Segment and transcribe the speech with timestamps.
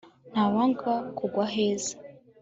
[0.31, 1.93] ntawanga kugwa aheza